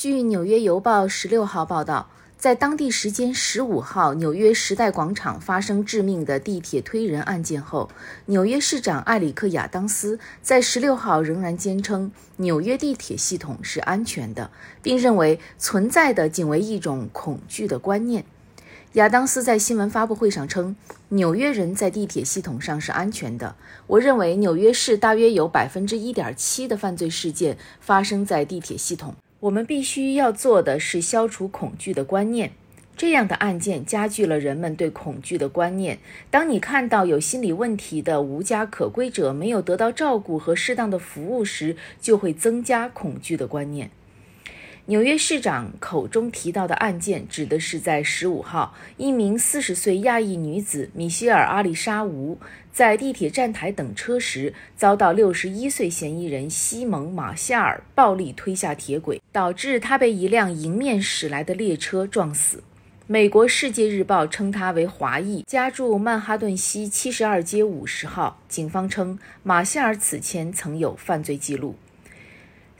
[0.00, 2.08] 据《纽约邮报》十六号报道，
[2.38, 7.90] 在当地时间十五号纽约时代广场发生致命的地铁推人案件后，
[8.24, 14.50] 纽约市长埃里克·亚当斯在十六号仍然坚称纽约地铁系统是安全的，
[14.80, 18.24] 并认为存在的仅为一种恐惧的观念。
[18.94, 20.74] 亚当斯在新闻发布会上称，
[21.10, 23.54] 纽约人在地铁系统上是安全的。
[23.86, 29.14] 我认为纽约市大约有百分之一点七的犯罪事件发生在地铁系统。
[29.40, 32.52] 我们必须要做的是消除恐惧的观念。
[32.96, 35.98] 这样的案件加剧了人们对恐惧的观念。
[36.30, 43.90] 当你看到有心理问题的无家可归者没有得到照顾和适当的服务时，就会增加恐惧的观念。
[44.90, 52.36] 纽约市长口中提到的案件，指的是在十五号，一名四十岁亚裔女子米歇尔·阿里沙吴
[52.72, 62.64] 在地铁站台等车时，遭到六十一岁嫌疑人西蒙·马夏尔暴力推下铁轨，导致她被一辆迎面驶来的列车撞死。
[63.06, 68.40] 美国《世界日报》称他为华裔，家住曼哈顿西七十二街五十号。
[68.48, 71.76] 警方称，马夏尔此前曾有犯罪记录。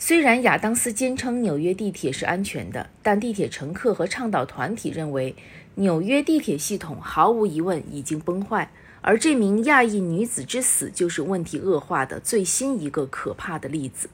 [0.03, 5.37] 虽然亚当斯坚称纽约地铁是安全的，但地铁乘客和倡导团体认为
[5.75, 14.09] 纽约地铁系统毫无疑问已经崩坏，而这名亚裔女子之死就是问题恶化的最新一个可怕的例子。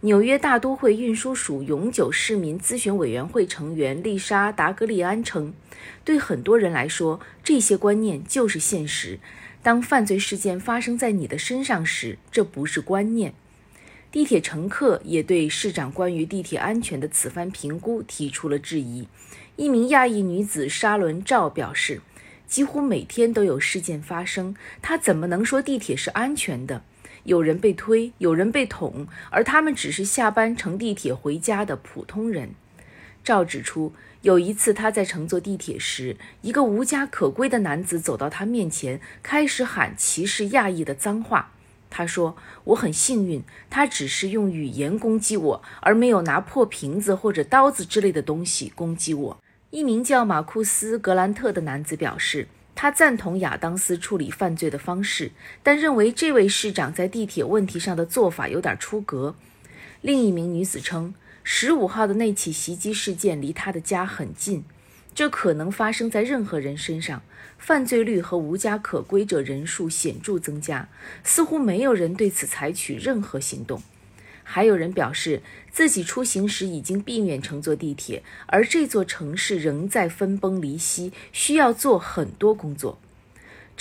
[0.00, 5.54] 纽约大都会运输署永久市民咨询委员会成员丽莎·达格利安称
[6.04, 9.20] ：“对很多人来说，这些观念就是现实。
[9.62, 13.32] 当犯罪事件发生在你的身上时，这不是观念。”
[14.12, 19.08] 地铁乘客也对市长关于地铁安全的此番评估提出了质疑。
[19.56, 22.02] 一名亚裔女子沙伦·赵表示
[22.46, 26.82] ：“几乎每天都有事件发生，她怎么能说地铁是安全的？
[27.24, 32.50] 有人被推，有人被捅，而他们只是下班乘地铁回家的普通人。”
[33.24, 41.52] 赵指出，有一次他在乘坐地铁时，一个无家可归的男子走到他面前，开始喊歧视亚裔的脏话。
[41.94, 49.38] 他说：“我很幸运，他只是用语言攻击我，而没有拿破瓶子或者刀子之类的东西攻击我。”
[49.68, 55.32] 一名叫马库斯·格兰特的男子表示，他赞同亚当斯处理犯罪的方式，
[55.62, 59.34] 但认为这位市长在地铁问题上的做法有点出格。
[60.00, 61.14] 另一名女子称，
[61.44, 64.64] 十五号的那起袭击事件离他的家很近。
[65.14, 67.22] 这可能发生在任何人身上，
[67.58, 70.88] 犯罪率和无家可归者人数显著增加，
[71.22, 73.82] 似乎没有人对此采取任何行动。
[74.44, 75.40] 还有人表示
[75.70, 82.98] 自己出行时已经避免乘坐地铁，而这座城市仍在分崩离析，需要做很多工作。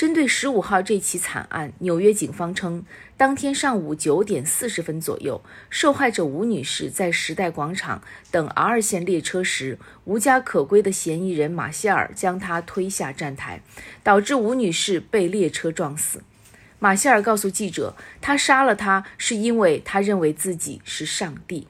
[0.02, 2.84] 针对十五号这起惨案，纽约警方称，
[3.18, 8.02] 当天上午九点四十分左右，受害者吴女士在时代广场
[8.32, 13.62] 等 R 线列车时，无家可归的嫌疑人马歇尔将她推下站台，
[14.02, 16.24] 导致吴女士被列车撞死。
[16.80, 21.68] 马歇尔告诉记者，他杀了她是因为他认为自己是上帝。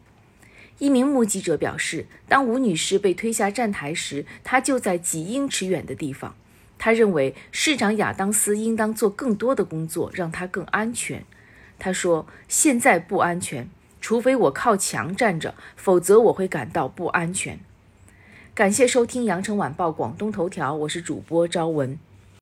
[0.78, 6.34] 一名目击者表示，当吴女士被推下站台时，她就在几英尺远的地方。
[6.84, 11.24] 他认为市长亚当斯应当做更多的工作，让他更安全。
[11.78, 13.69] 他说：“现在不安全，
[14.02, 17.59] 除非我靠墙站着，否则我会感到不安全。”
[18.56, 22.00] 感谢收听《羊城晚报广东头条》，我是主播朝文。